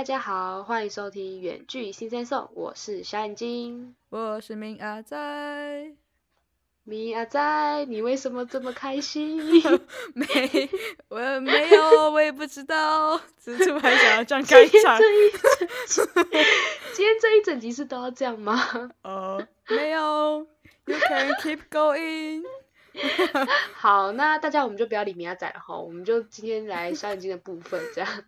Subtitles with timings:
[0.00, 5.14] 大家好，欢迎收听《远距新生颂》，我是小眼睛，我是明阿仔。
[6.84, 9.36] 明阿仔，你为什么这么开心？
[10.16, 10.26] 没，
[11.08, 14.98] 我没有，我也不知道，只是突然想要这样开场。
[16.94, 18.58] 今天这一整集是都要这样吗？
[19.04, 20.46] 哦，没有
[20.86, 22.42] ，You can keep going。
[23.76, 28.24] 好，那大家我们就不要理明阿仔了哈，我们就今天来小眼睛的部分，这样。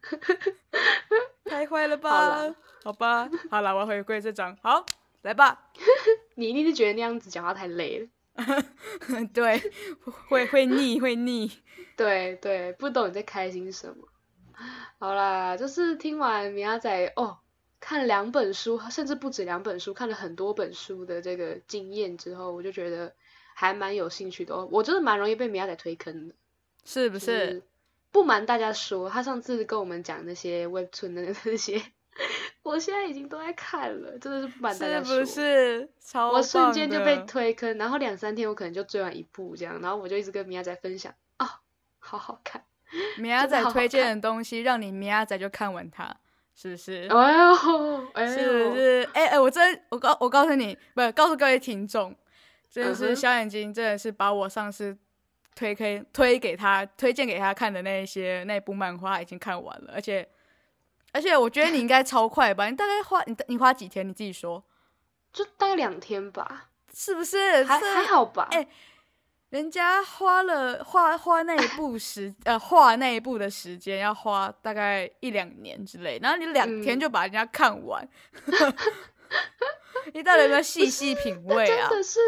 [1.53, 2.55] 太坏了吧？
[2.83, 4.87] 好吧，好了，我要回归这张，好，
[5.21, 5.71] 来吧。
[6.35, 8.09] 你一定是觉得那样子讲话太累了。
[9.35, 9.61] 对，
[10.29, 11.53] 会会腻，会腻。
[11.95, 14.09] 对对，不懂你在开心什么。
[14.99, 17.37] 好啦，就是听完米亚仔哦，
[17.79, 23.13] 看两本书，甚至不止两本书，看了很多本书的这个经验之后，我就觉得
[23.55, 24.65] 还蛮有兴趣的。
[24.67, 26.35] 我真的蛮容易被米亚仔推坑的，
[26.87, 27.63] 是不是？
[28.13, 31.83] 不瞒大家说，他上次跟我们讲那些 Webtoon 的那些。
[32.63, 35.89] 我现在已经都在看了，真的是不瞒大家说，是不是？
[35.99, 41.49] 超我瞬间就被推坑，然后两三天我可能就追完一部这样，然后我就一直跟米亚仔分享，哦，
[41.99, 42.63] 好好看。
[43.17, 46.15] 米亚仔推荐的东西，让你米亚仔就看完它，
[46.55, 47.09] 是不是？
[47.09, 49.09] 哎呦，哎呦，是不是？
[49.15, 52.15] 哎哎，我真，我告我告诉你，不是告诉各位听众，
[52.71, 54.97] 真的是小眼睛，真的是把我上次
[55.55, 60.29] 推推推给他推荐给他看的那些那部漫画已经看完了，而且。
[61.15, 62.71] 而且我觉得你应该超快吧？
[62.71, 64.09] 你大概花你你花几天？
[64.09, 64.65] 你自己说，
[65.31, 67.63] 就大概两天吧，是不是？
[67.65, 68.49] 还还好吧？
[68.51, 68.67] 哎，
[69.51, 78.09] 人家花了画画那一部时呃画那一部的时间要花大概一两年之类，然后你两天就把人家看完
[80.15, 81.91] 你到底有没有细细品 味啊？
[81.91, 82.19] 真的是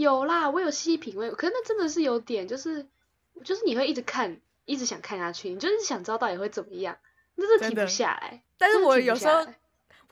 [0.00, 2.86] 有啦，我有细细品味，可是那真的是有点，就是
[3.44, 6.96] 就是你会一直看，一直想看下去，你就是想知道到底会怎么样。
[7.36, 9.46] 真的停不下来，但是我有时候，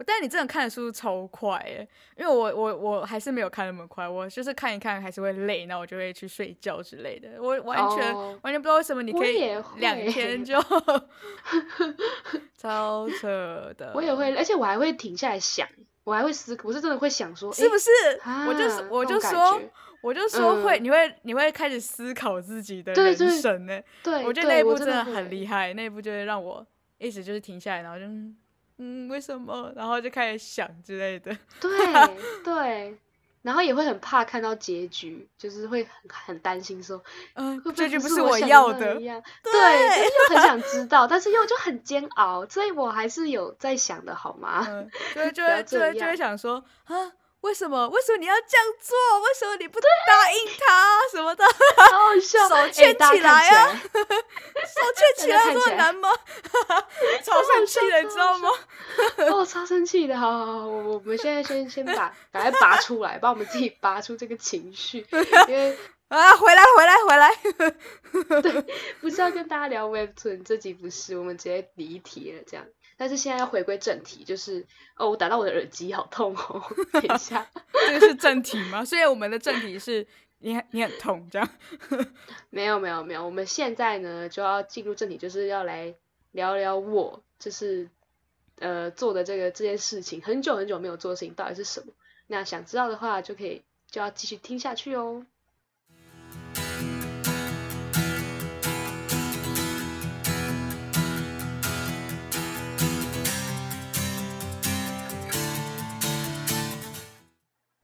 [0.05, 7.31] 但是你真的看的速度超快诶，因为我我我还是没有看那么快，我就是看一看还是会累，那我就会去睡觉之类的。
[7.41, 10.55] 我完全完全不知道为什么你可以 两天就
[12.57, 13.91] 超扯的。
[13.95, 15.69] 我也会，而且我还会停下来想，
[16.07, 17.91] 我还会思考，我是真的会想说，是不是？
[18.47, 19.61] 我就是我就说，
[20.01, 23.81] 我就说会，你会你会开始思考自己的人生呢。
[24.05, 26.65] 对，我觉得那一部真的很厉害，那一部就会让我。
[26.99, 28.07] 一直就是停下来，然后就
[28.79, 29.71] 嗯，为什么？
[29.77, 31.37] 然后就开始想之类的。
[31.61, 31.71] 对
[32.43, 32.97] 对，
[33.47, 35.93] 然后也会很怕看到结局，就是会很
[36.27, 37.01] 很担心说，
[37.35, 38.97] 嗯，结局不是我要的。
[38.97, 44.67] 对，又很想知道，但是又就很煎熬，所以我还是有在想的，好吗？
[45.15, 47.13] 对，就会 就会就会想说啊。
[47.47, 47.89] 为什么？
[47.89, 48.97] 为什么你要这样做？
[49.21, 51.45] 为什么你不答应他什么的？
[51.45, 53.69] 好笑， 手牵起来呀！
[53.73, 56.11] 手牵起来这么难吗？
[57.25, 58.51] 超生气的，你知道吗？
[59.31, 60.17] 哦，超生气的！
[60.19, 65.07] 好好好，我我们现在先先把 赶快拔出来，把我们自己拔出这个情绪，
[65.49, 65.77] 因为
[66.09, 68.43] 啊，回来回来回来！
[68.43, 68.63] 对，
[69.01, 72.67] 不是要跟大家聊 Webtoon，这集不是，我们直接离题了，这样。
[72.97, 74.65] 但是现在要回归正题，就是
[74.97, 76.63] 哦，我打到我的耳机好痛哦，
[76.93, 77.47] 等一下，
[77.87, 78.85] 这个是正题吗？
[78.85, 80.07] 所以我们的正题是
[80.39, 81.49] 你你很痛这样？
[82.51, 85.95] 没有没有没有，我们现在呢就要进入正题，就是要来
[86.33, 87.89] 聊聊我就是
[88.59, 91.93] 呃做的这个这件事情，很久很久没有做的事情到底是什么？
[92.29, 95.25] 那想知道的话，就可以就要继续听下去哦。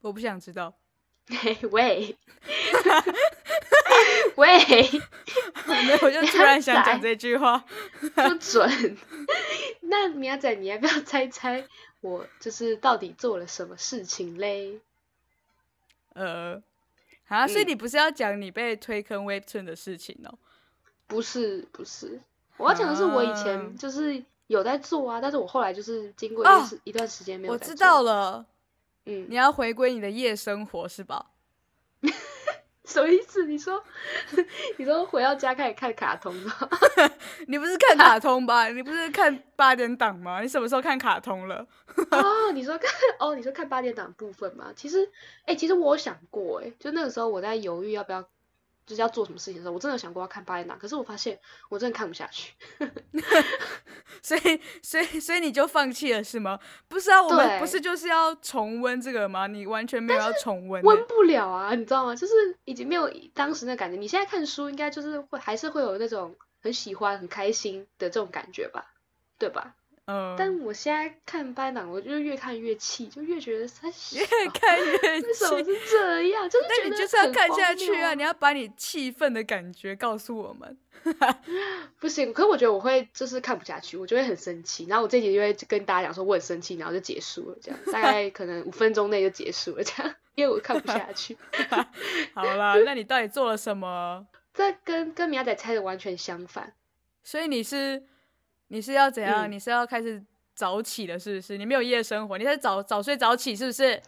[0.02, 0.74] 我不想知道。
[1.70, 2.16] 喂，
[4.34, 4.58] 喂，
[5.66, 7.64] 没有，我就突然想讲 这句话，
[8.14, 8.96] 不准。
[9.82, 11.64] 那苗仔，你要不要猜猜
[12.00, 14.80] 我就是到底做了什么事情嘞？
[16.14, 16.60] 呃，
[17.28, 20.36] 啊，所以你不是要讲你被推坑 Webtoon 的事情哦？
[21.06, 22.20] 不是，不是，
[22.56, 27.52] 我要讲的是我以前就是有在做啊，但是我后来就是经过一一段时间没有。
[27.52, 28.44] 我知道了。
[29.06, 31.26] 嗯，你要回归你的夜生活是吧？
[32.84, 33.46] 什么意思？
[33.46, 33.82] 你说，
[34.76, 36.70] 你说回到家开始看卡通了？
[37.46, 38.68] 你不是看卡通吧？
[38.68, 40.40] 你不是看八点档吗？
[40.42, 41.66] 你什么时候看卡通了？
[42.10, 44.72] 哦，你说看哦，你说看八点档部分吗？
[44.74, 45.08] 其实，
[45.46, 48.28] 哎，其实我有想过，哎，就那个时候我在犹豫要不要。
[48.86, 51.38] 就是要做什么事情的时候，我真的想过要看八点档，可是我发现
[51.68, 52.52] 我真的看不下去，
[54.22, 56.58] 所以所以所以你就放弃了是吗？
[56.88, 59.46] 不是啊，我们不是就是要重温这个吗？
[59.46, 62.14] 你完全没有要重温，温不了啊，你知道吗？
[62.14, 62.34] 就是
[62.64, 63.96] 已经没有当时那感觉。
[63.96, 68.92] 你现在看书应该就是会还是会有那种很喜欢、很开心的这种感觉吧？
[69.38, 69.74] 对吧？
[70.06, 75.62] 嗯，但我现在看班长，我就越看越气，就越觉得他 越看越 为什么。
[75.62, 76.50] 是这样？
[76.50, 78.14] 就是觉你就是要很看下去啊！
[78.14, 80.76] 你要把你气愤的感觉告诉我们。
[81.98, 91.36] 不行，可是我觉得我会就是看不下去，我就会很生气，然后我这集就会跟大家讲说我很生气，然后就结束了，这样大概可能五分钟内就结束了，这样，因为我看不下去。
[92.34, 94.26] 好啦，那你到底做了什么？
[94.54, 96.72] 这跟跟米亚仔猜的完全相反。
[97.24, 98.04] 所以你是
[98.72, 99.46] 你是要怎样？
[99.46, 100.20] 嗯你是要开始
[100.54, 101.58] 早起了，是不是？
[101.58, 104.00] 你没有夜生活，你在早早睡早起，是不是？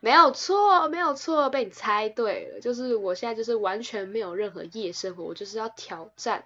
[0.00, 2.60] 没有错，没有错，被你猜对了。
[2.60, 6.44] 就是我现在就是完全没有任何夜生活，我就是要挑战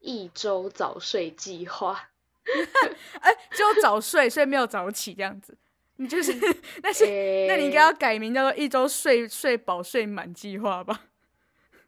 [0.00, 2.10] 一周早睡计划。
[3.20, 5.56] 哎、只有早睡，所以没有早起这样子。
[5.96, 6.34] 你就是，
[6.82, 7.06] 那是、
[7.48, 11.04] 那你应该要改名叫做一周睡睡饱睡满计划吧？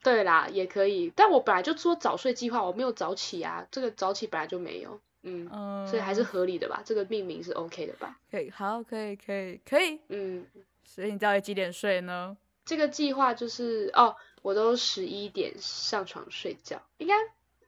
[0.03, 1.13] 对啦，也可以。
[1.15, 6.81] 但我本来就说早睡计划，我没有早起啊，这个早起本来就没有，嗯，嗯，所以还是合理的吧？
[6.85, 8.17] 这个命名是 OK 的吧？
[8.31, 10.01] 可以，好，可以，可以，可以。
[10.09, 10.47] 嗯，
[10.85, 12.37] 所以你到底几点睡呢？
[12.65, 17.15] 这个计划就是哦，我都十一点上床睡觉，应该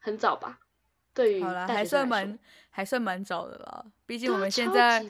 [0.00, 0.60] 很早吧？
[1.14, 2.38] 对于好啦，还算蛮
[2.70, 3.84] 还算蛮早的啦。
[4.06, 5.04] 毕竟我们现在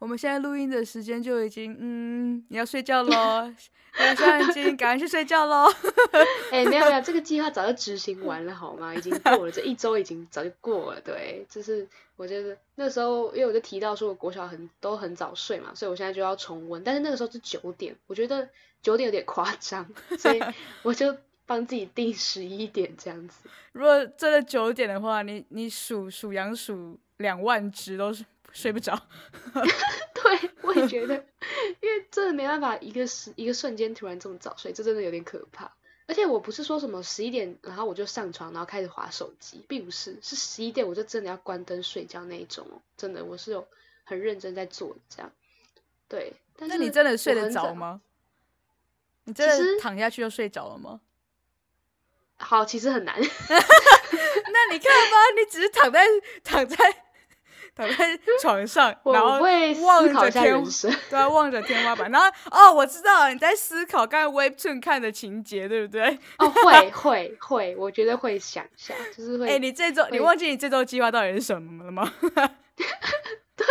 [0.00, 3.52] 我们现在录音的时间就已经，嗯，你要睡觉喽，
[3.98, 5.70] 那小眼睛赶快去睡觉喽。
[6.50, 8.94] 哎、没有没有，这个计划早就执行完了好吗？
[8.94, 11.00] 已经过了，这一周已经早就过了。
[11.02, 11.86] 对，就是
[12.16, 16.82] 我觉得那时候，因为我就提到说我国小很都很早睡嘛，所以我现在就要重温。
[16.82, 18.48] 但是那个时候是九点，我觉得
[18.82, 19.86] 九点有点夸张，
[20.18, 20.40] 所以
[20.82, 21.14] 我就
[21.44, 23.50] 帮自己定十一点这样子。
[23.72, 29.00] 如果真的九点的话，你你数数羊数两万只都是睡不着。
[29.52, 31.14] 对，我也觉得，
[31.80, 35.72] 因为真的没办法一个时一个瞬间突然这么早睡，这真的有点可怕。
[36.06, 43.66] 而且我不是说什么十一点，然后我就上床，然后开始划手机，并不是，是十一点我就真的要关灯睡觉那一种哦，真的我是有
[44.04, 45.30] 很认真在做的这样。
[46.08, 47.48] 对，但是那你真的睡得？
[47.50, 48.00] 着吗？
[49.24, 51.00] 你真的躺下去就睡着了吗？
[52.38, 53.14] 好，其实很难。
[53.20, 53.26] 那
[54.72, 56.04] 你看吧，你只是躺在
[56.42, 56.76] 躺在
[57.88, 60.64] 躺在床上，然后会望着天。
[61.08, 66.18] 对啊，望着天花板，然后哦，我知道了你在思考刚才 Webtoon 看的情节，对不对？
[66.38, 69.48] 哦，会会会，我觉得会想一下，就是会。
[69.48, 72.12] 哎、你这周你忘记你这周计划到底是什么了吗？
[73.56, 73.66] 对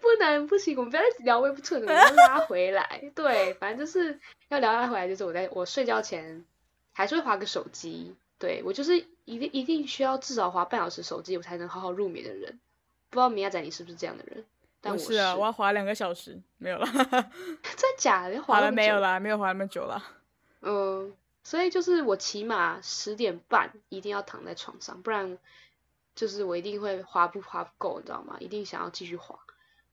[0.00, 3.02] 不能不行，我们不要再聊微不寸了，我们要拉回来。
[3.14, 4.18] 对，反正就是
[4.48, 6.44] 要聊拉回来，就是我在我睡觉前
[6.92, 8.14] 还是会划个手机。
[8.38, 12.58] 对我就是一定一定需要至少划半小时手机，我才能好好入眠的人。
[13.10, 14.44] 不知道米亚仔你是不是这样的人？
[14.80, 16.86] 但我我是啊，我要滑两个小时，没有了，
[17.76, 18.60] 真假的滑？
[18.60, 20.02] 了没有啦，没有滑那么久了。
[20.62, 21.12] 嗯，
[21.44, 25.36] 所以就是我起码十点半一定要躺在床上，不然
[26.14, 28.36] 就是我一定会滑不滑不够，你知道吗？
[28.40, 29.38] 一定想要继续滑。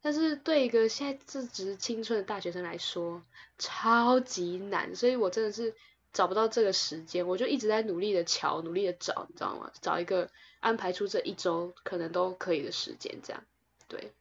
[0.01, 3.21] 但是对一个现在正值青春的大学生来说，
[3.57, 5.75] 超级难，所以我真的是
[6.13, 9.71] 找不到这个时间，我就一直在努力的瞧，努力的找，你知道吗？
[9.81, 13.43] 找一个安排出这一周可能都可以的时间，这样。
[13.87, 14.11] 对，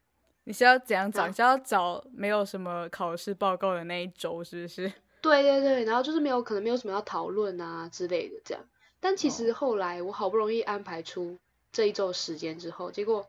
[0.44, 1.26] 你是要怎样找？
[1.26, 4.92] 嗯你是要找没有什么考试报告的那一周，是不是？
[5.22, 8.62] 对对对，然后就是没有可能没有什么要讨论啊之类的这样。
[9.00, 11.38] 但其实后来我好不容易安排出
[11.72, 13.26] 这一周时间之后，结果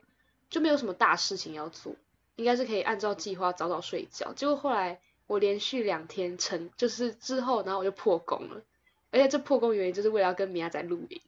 [0.50, 1.96] 就没有什么大事情要做，
[2.36, 4.34] 应该是可以按照计划早早睡觉。
[4.34, 8.62] 结果后来我连续两天成，就是之后，然后我就破功了。
[9.12, 11.22] 而且这破功原因就是为了要跟米娅仔录音。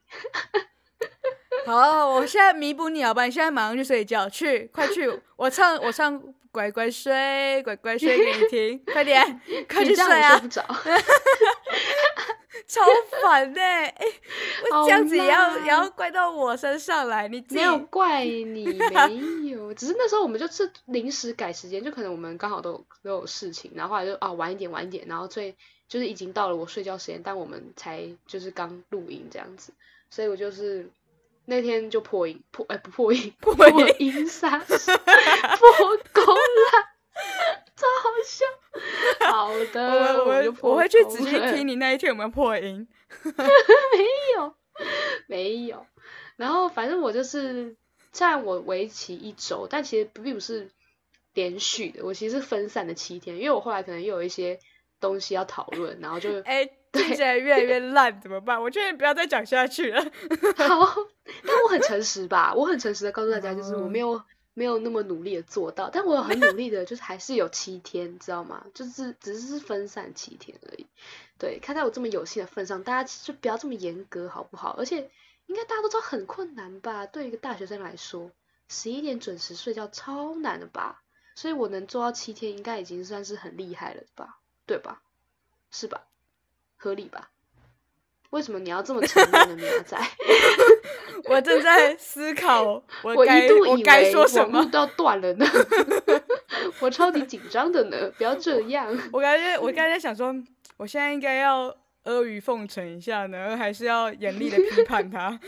[1.66, 3.26] 好，我现在弥补你好吧？
[3.26, 5.22] 你现在马上去睡觉，去，快去！
[5.36, 10.12] 我唱，我唱，乖乖睡，乖乖睡给你听， 快点，快去睡啊。
[10.12, 10.48] 样我睡不！
[10.48, 10.66] 着。
[12.68, 12.82] 超
[13.22, 13.96] 烦呢、哎、
[14.72, 15.58] 我这样子也要啦。
[15.64, 25.56] 也要怪到我身上来，你没有怪你，没有， 只是那时候我们就是临时改时间，就可能我们刚好都有都有事情，然后后来就啊晚一点晚一点，然后最
[25.88, 29.74] 就是已经到了我睡觉时间，但我们才就是刚录音这样子，
[30.12, 30.88] 所以我就是
[31.46, 34.78] 那天就破音破哎、不破音破破音音杀破
[37.76, 38.46] 超好笑。
[39.32, 42.88] 好的，我我我会去仔细听你那一天有没有破音。
[43.38, 44.56] 没有，
[45.28, 45.86] 没有。
[46.36, 47.76] 然后反正我就是，
[48.14, 50.70] 虽然我为期一周，但其实并不是
[51.34, 54.60] 连续的，我其实是分散的七天，因为我后来可能又有一些
[55.00, 58.62] 东西要讨论，然后就哎、听起来越来越烂，怎么办？
[58.62, 60.02] 我觉得你不要再讲下去了。
[60.02, 60.96] 好，
[61.46, 64.22] 但我很诚实吧，我很诚实的告诉大家，就是我没有
[64.60, 68.66] 没有那么努力的做到，但我有很努力的，就是还是有七天，知道吗？
[68.74, 70.86] 就是只是分散七天而已。
[71.38, 74.76] 对，看在我这么有幸的份上，大家就不要这么严格，好不好？
[74.78, 75.10] 而且
[75.46, 77.06] 应该大家都知道很困难吧？
[77.06, 78.32] 对一个大学生来说，
[78.68, 81.04] 十一点准时睡觉超难的吧？
[81.36, 84.40] 所以我能做到七天，应该已经算是很厉害了吧？
[84.66, 85.02] 对吧？
[85.72, 86.02] 是吧？
[86.76, 87.32] 合理吧？
[88.32, 89.98] 为什么你要这么沉默呢，苗仔？
[91.26, 92.64] 我正在思考，
[93.04, 94.72] 我我一度我以该为说什么网络。
[94.72, 95.46] 都要断了呢，
[96.80, 98.88] 我超级紧张的呢，不要这样。
[99.12, 100.34] 我刚才我刚才在想说，
[100.78, 105.40] 我现在应该要阿谀奉承一下呢，还是要严厉的批判他？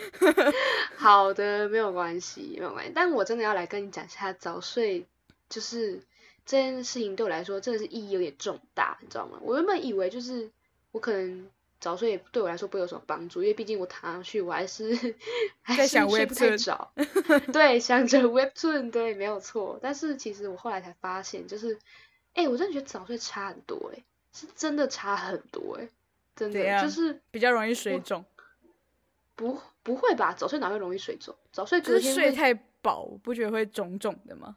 [0.97, 2.91] 好的，没有关系，没有关系。
[2.93, 5.05] 但我真的要来跟你讲一下早睡，
[5.49, 5.99] 就是
[6.45, 9.39] 这件事情对我来说真的是意义有点重大，你知道吗？
[9.41, 10.49] 我原本以为就是
[10.91, 11.47] 我可能
[11.81, 14.93] 早睡对我来说不会有什么帮助，因为毕竟我躺上去我还是
[15.61, 16.93] 还是在想睡不着，
[17.51, 19.79] 对，想着 Webtoon，对，没有错。
[19.81, 21.77] 但是其实我后来才发现，就是，
[22.35, 25.89] 哎、我真的觉得早睡差很多、哎，是真的差很多、哎，
[26.35, 28.23] 真的就是比较容易水肿，
[29.35, 30.33] 不不会吧？
[30.33, 31.35] 早睡哪会容易水肿？
[31.51, 34.55] 早睡就隔天会是睡太饱，不觉得会肿肿的吗？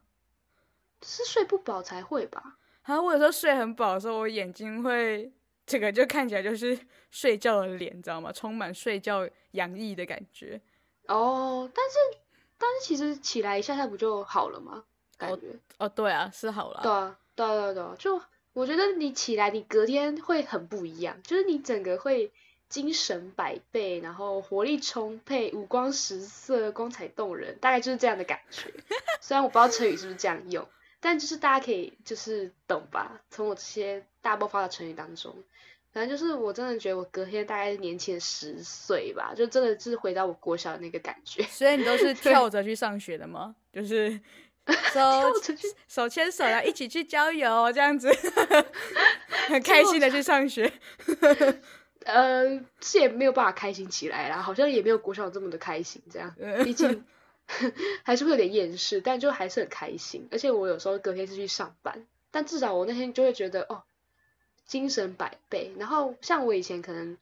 [1.03, 2.59] 是睡不饱才会吧？
[2.85, 5.33] 然后我有时候睡很饱的时候，我眼睛会
[5.67, 6.79] 这个就看起来就是
[7.11, 8.31] 睡觉的脸，你知道吗？
[8.33, 10.61] 充满睡觉洋溢的感觉。
[11.07, 12.19] 哦，但是
[12.59, 14.85] 但是其实起来一下下不就好了吗？
[15.17, 15.47] 感哦觉，
[15.79, 16.81] 哦，对啊，是好了。
[16.83, 18.21] 对啊，对啊，对啊，对啊，就
[18.53, 22.33] 我觉得你起来，你隔天会很不一样，就是你整个会
[22.69, 28.73] 精神百倍，然后活力充沛，五光十色，光彩动人，大概就是这样的感觉。
[29.21, 30.67] 虽然我不知道成语是不是这样用，
[31.01, 33.21] 但就是大家可以就是懂吧？
[33.31, 35.37] 从我这些大爆发的成语当中，
[35.93, 41.43] 反正就是我真的觉得我隔天大概年轻十岁吧，就真的是回到我国小的那个感觉。
[41.43, 43.55] 所以你都是 跳着去上学的吗？
[43.71, 44.19] 就是
[44.95, 45.01] 手
[45.87, 48.11] 手牵手然一起去郊游这样子，
[49.49, 50.73] 很开心的去上学。
[52.07, 57.05] 呃，是也没有办法开心起来啦，好像也没有国小这么的开心，这样，毕竟
[58.03, 60.27] 还是会有点厌世，但就还是很开心。
[60.31, 63.83] 而且我有时候隔天是去上班，但至少我那天就会觉得哦，
[64.67, 65.73] 精神百倍。
[65.79, 67.17] 然后像我以前可能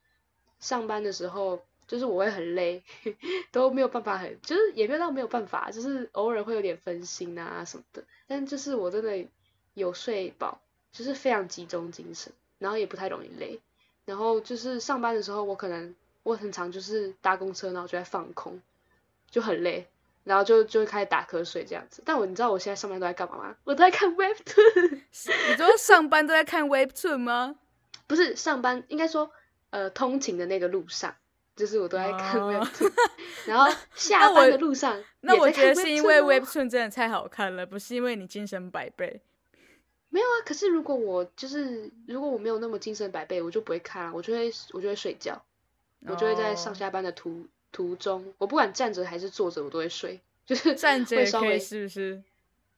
[0.60, 2.82] 上班的时候，就是我会很累，
[3.52, 8.04] 都没有办法很，就是也没有到没有办法，就是偶尔会有点分心啊什么的。
[8.26, 9.26] 但就是我真的
[9.74, 10.60] 有睡饱，
[10.92, 13.60] 就是非常集中精神，然后也不太容易累。
[14.04, 18.60] 然后就是上班的时候，我可能我很常就是搭公车，然后就在放空，
[19.30, 19.86] 就很累，
[20.24, 22.02] 然后就就会开始打瞌睡这样子。
[22.04, 23.56] 但我你知道我现在上班都在干嘛吗？
[23.64, 24.90] 我都在看 Webtoon，
[25.50, 27.56] 你说上班都在看 Webtoon 吗？
[28.06, 29.30] 不是上班，应该说
[29.70, 31.14] 呃通勤的那个路上，
[31.56, 32.92] 就是我都在看哦 Webtoon，
[33.46, 39.22] 然后下班的路上那我觉得是因为 Webtoon 真的太好看了，不是因为你精神百倍。
[40.10, 45.42] 没有啊，可是如果我就是如果我没有那么精神百倍，我就不会看啊，我就会我就会睡觉，
[46.06, 52.22] 我就会在上哦下班的途途中，我不管站着还是坐着，我都会睡，就是站着会稍微是不是？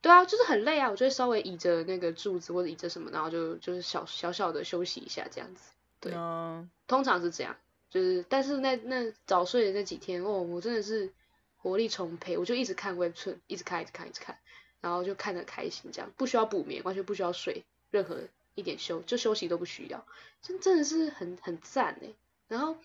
[0.00, 7.56] 对啊，就是很累啊，我就会稍微倚着那个柱子或者倚着什么，然后就就是小小小的休息一下这样子，对哦，通常是这样，
[7.90, 11.10] 就是但是那那早睡的那几天，哦，我真的是
[11.56, 14.38] 活力充沛，我就一直看 Webtoon，一直看一直看一直看，
[14.82, 18.20] 然后就看得开心，这样不需要补眠，完全不需要睡，任何
[18.54, 20.04] 一点休就休息都不需要，
[20.42, 22.12] 真真的是很很赞哎。
[22.46, 22.76] 然后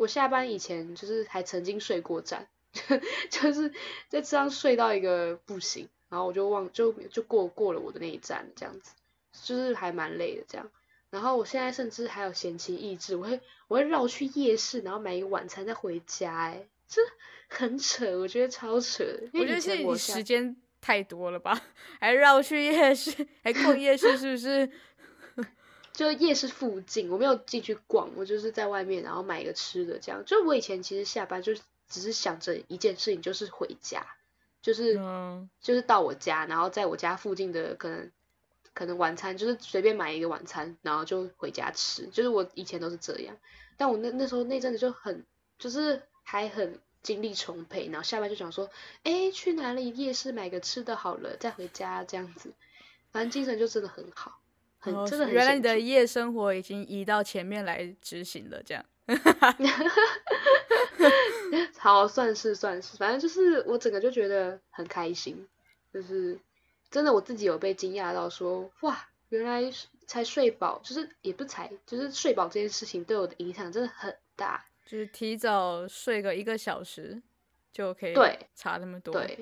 [0.00, 2.48] 我下班以前就是还曾经睡过站，
[3.28, 3.70] 就是
[4.08, 8.92] 在车上睡到一个不行，然后我就忘就就过过了我的那一站这样子，
[9.44, 10.70] 就是还蛮累的这样。
[11.10, 17.02] 然后我现在甚至还有闲情逸致，我会我会绕去夜市，然后买一个晚餐再回家，哎，这
[17.48, 19.04] 很扯，我觉得超扯
[19.34, 21.60] 我觉得是你时间太多了吧？
[22.00, 23.14] 还绕去夜市，
[23.44, 24.70] 还逛夜市，是不是？
[26.00, 30.24] 就夜市附近，我没有进去逛，我就是在外面，然后买一个吃的，这样。
[30.24, 31.52] 就我以前其实下班就
[31.90, 34.06] 只是想着一件事情，就是回家，
[34.62, 38.10] 就是、嗯，就是到我家，然后在我家附近的可能
[38.72, 42.06] 可能晚餐就是随便买一个晚餐，然后就回家吃。
[42.06, 43.36] 就是我以前都是这样，
[43.76, 45.26] 但我那那时候那阵子就很
[45.58, 48.70] 就是还很精力充沛，然后下班就想说，
[49.02, 52.54] 哎，去哪里夜市买个吃的好了，再回家这样子，
[53.12, 54.38] 反正精神就真的很好。
[54.80, 58.84] 很哦真的很原来你的夜生活已经移到前面来执行了，这样。
[61.78, 65.46] 好，算是算是，反正就是我整个就觉得很开心，
[65.92, 66.38] 就是
[66.90, 69.72] 真的我自己有被惊讶到说，哇，原来
[70.06, 74.64] 才睡饱，就是也不才，就是睡饱这件事情对我的影响真的很大。
[74.86, 77.20] 就是提早睡个一个小时
[77.72, 79.14] 就可以对差那么多。
[79.14, 79.38] 对，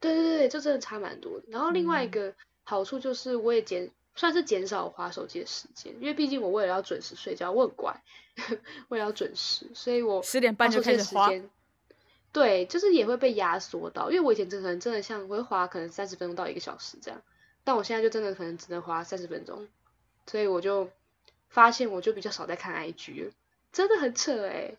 [0.00, 1.46] 对对对，就真的差蛮多的。
[1.48, 2.34] 然后另外一嗯个
[2.64, 8.02] 好处就是我也减算是减少划手机的时间，因为毕竟我为了要准时睡觉，我很乖，
[8.88, 11.30] 为了要准时，所以我十点半就开始花。
[12.32, 17.22] 对，就是也会被压缩到，因为我以前真的可能真的像我会花可能三十分钟到一个小时这样，
[17.62, 19.68] 但我现在就真的可能只能花三十分钟，
[20.26, 20.90] 所以我就
[21.48, 23.30] 发现我就比较少在看 IG 了，
[23.72, 24.74] 真的很扯哎，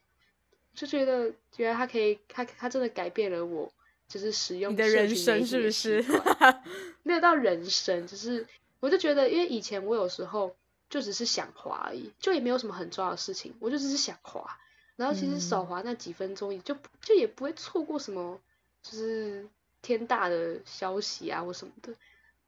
[0.76, 3.72] 就觉得原来它可以，它它真的改变了我，
[4.10, 6.04] 就是使用你的人生是不是？
[7.04, 8.46] 没有到人生，就是
[8.80, 10.56] 我就觉得，因为以前我有时候
[10.90, 14.58] 就只是想滑而已，就也没有什么很重要的事情，我就只是想滑。
[14.96, 18.40] 然后其实少滑那几分钟，就就也不会错过什么，
[18.84, 19.48] 就是
[19.82, 21.94] 天大的消息啊或什么的。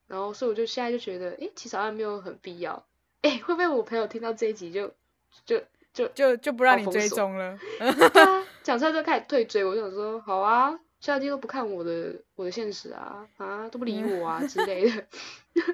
[0.07, 2.85] 然后所以我就现在就觉得，哎，其实好像没有很必要。
[3.21, 4.93] 哎，会不会我朋友听到这一集就
[5.45, 7.57] 就就就就不让你追踪了？
[7.79, 9.63] 对啊，讲出来就开始退追。
[9.63, 15.05] 我就想说，好啊，下期都不看我的我的现实啊啊，都不理我啊之类的。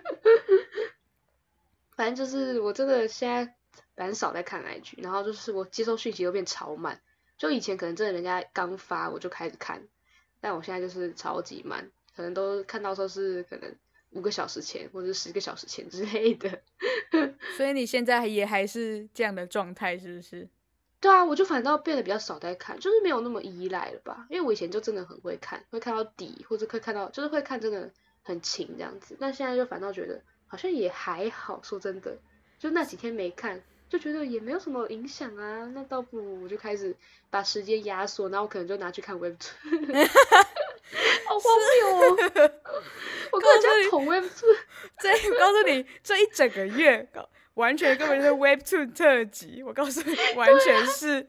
[1.96, 3.54] 反正就是我真的现在。
[3.96, 7.02] 很少在看 IG，然后就是我接收讯息都变超慢，
[7.36, 9.88] 就以前可能真的人家刚发我就开始看，
[10.40, 13.76] 但我现在就是超级慢，可能都看到说是可能
[14.12, 16.62] 五个小时前或者十个小时前之类的。
[17.58, 20.48] 所以你现在也还是这样的状态是不是？
[21.00, 24.26] 对啊，我就反倒变得比较少在看，就是没有那么依赖了吧？
[24.30, 27.92] 因为我以前就真的很会看，会看到底或者会看到，就是会看真的
[28.24, 32.18] 很勤这样子，但现在就反倒觉得好像也还好，说真的，
[32.60, 33.62] 就那几天没看。
[33.90, 36.94] 就觉得也没有什么影响啊，那倒不如我就开始
[37.30, 39.70] 把时间压缩，然后我可能就拿去看 Web Two，
[41.26, 42.18] 好荒谬哦！
[43.32, 44.54] 我跟你讲，Web Two，
[45.00, 47.10] 这我 告诉你，这一整个月
[47.58, 49.62] 完全根本就是 Web Two 特辑。
[49.64, 51.28] 我告诉你，完全是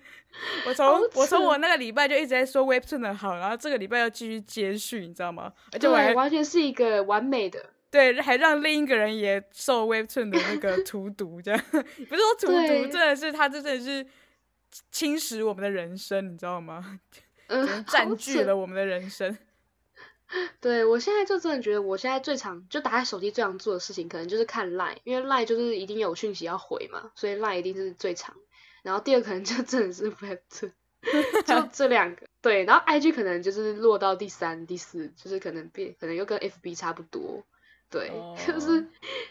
[0.67, 5.53] 我从我从我那个礼拜就一直在说 Web Two 的好，然后这个礼拜要继续接续，你知道吗？
[5.73, 7.71] 而且我完全是一个完美的。
[7.91, 11.79] 对，还让另一个人也受 Webtoon 的那个荼毒，这样 不
[12.15, 14.07] 是说荼毒，真的是他真的是
[14.93, 17.01] 侵蚀我们的人生，你知道吗？
[17.49, 19.37] 嗯，占据了我们的人生。
[20.61, 28.37] 对我现在就真的觉得，我现在最常就打开手机最常做的事情，可能就是看 Line，因为 Line 就是一定有讯息要回嘛，所以 Line 一定是最长。
[28.83, 30.73] 然后第二可能就 真的是 Webtoon，
[31.47, 32.27] 就这两个。
[32.41, 37.45] 对，然后 IG 可能就是落到第三、第四，就是可能变，可能又跟 FB 差不多。
[37.91, 38.13] 对，
[38.47, 38.87] 就是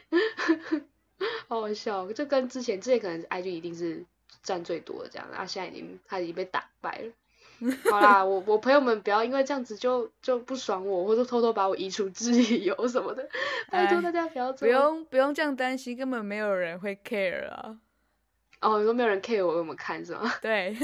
[1.47, 4.05] 好好笑，就跟之前之前可能 IG 一定是
[4.43, 7.11] 占最多的这样，然后现在已经他已经被打败了。
[7.89, 13.27] 好啦，我我朋友们不要因为这样子就就不爽我，或者偷偷把我移除自由什么的，
[13.71, 17.77] 拜托大家不要不用不用这样担心，根本没有人会 care 啊。
[18.61, 20.31] 哦，你说没有人 care 我有没有看是吗？
[20.41, 20.75] 对，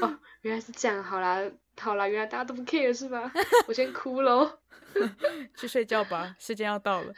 [0.00, 1.40] 哦，原来是这样，好啦
[1.80, 3.32] 好啦，原来大家都不 care 是吧？
[3.66, 4.58] 我先哭喽。
[5.56, 7.12] 去睡觉吧，时间要到了。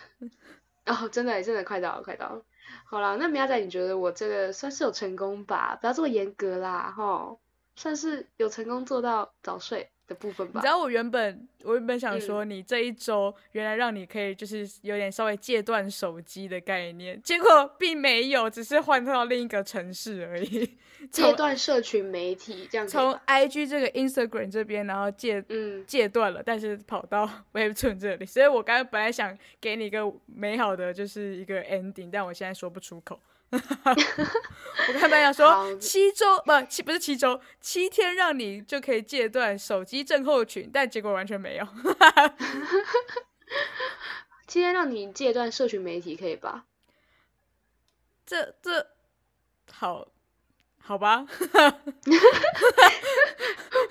[0.87, 2.43] 哦，真的，真的快到了，快到了。
[2.85, 5.77] 好啦，那苗仔，你觉得我这个算是有成功吧？
[5.81, 7.37] 不要这么严格啦，哈，
[7.77, 9.89] 算是有成功做到早睡。
[10.07, 10.53] 的部分吧。
[10.57, 20.77] 你知道我原本我原本想说，你这一周原来让你可以就是有点稍微戒断手机的概念，结果并没有，只是换到另一个城市而已。
[21.11, 22.87] 戒断社群媒体这样。
[22.87, 33.19] 从 IG 这个 Instagram 这边，然后戒嗯戒断了，但是跑到 Webtoon 这里，所以我刚刚本来想给你一个美好的就是一个 ending，但我现在说不出口。
[33.55, 41.67] 我看大家说七周不七不是七周七天让你就可以戒断手机症候群，但结果完全没有。
[44.47, 46.65] 七天让你戒断社群媒体可以吧？
[48.27, 48.89] 这这
[49.71, 50.14] 好。
[50.87, 51.25] 好吧，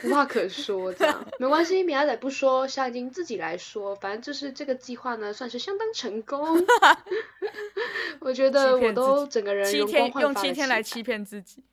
[0.04, 1.82] 无话可说，这样没关系。
[1.82, 6.64] 米亚仔不说，夏金自己来说，反正就是这个计划呢，算是相当成功。
[8.22, 11.64] 我觉得我都整个人七天用七天来欺骗自己，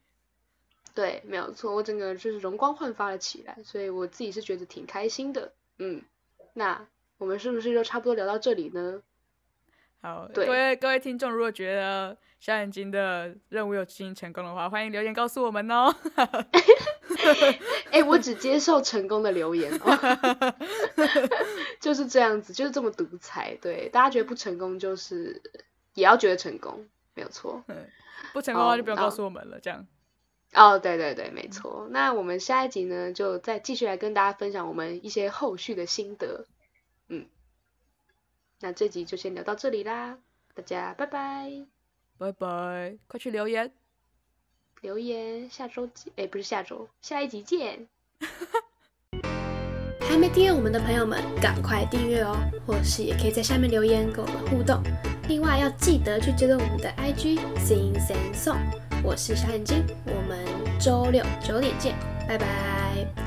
[0.94, 5.52] 对，没有错，我整个就是容光焕发了起来，所以我自己是觉得挺开心的。
[5.76, 6.00] 嗯，
[6.54, 6.86] 那
[7.18, 9.02] 我们是不是就差不多聊到这里呢？
[10.02, 15.94] 好，各位各位听众，如果觉得小眼睛的任务有进行成功的话，欢迎留言告诉我们哦。
[17.92, 19.98] 哎，我只接受成功的留言哦，
[21.80, 23.58] 就是这样子，就是这么独裁。
[23.60, 25.42] 对，大家觉得不成功，就是
[25.92, 27.62] 也要觉得成功，没有错。
[27.68, 27.76] 嗯
[28.32, 29.86] 不成功的话就不用告诉我们了，这样。
[30.54, 31.88] 哦，对对对，没错。
[31.90, 36.46] 那我们下一集呢，就再继续来跟大家分享我们一些后续的心得。
[38.60, 38.62] 嗯。
[38.62, 40.18] 那这集就先聊到这里啦，
[40.54, 41.50] 大家拜拜，
[42.18, 43.72] 拜拜，快去留言，
[44.82, 47.86] 留言，下周见，哎，不是下周，下一集见。
[50.02, 54.82] 还没订阅我们的朋友们，赶快订阅哦，或是也可以在下面留言跟我们互动。
[55.28, 58.60] 另外要记得去追踪我们的 IG Sing Sing Song，
[59.04, 60.44] 我是小眼睛，我们
[60.80, 61.96] 周六九点见，
[62.26, 63.19] 拜拜。